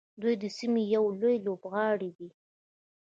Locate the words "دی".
2.17-2.29